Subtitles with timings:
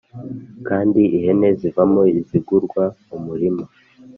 [0.67, 2.83] kandi ihene zivamo izigurwa
[3.15, 3.63] umurima,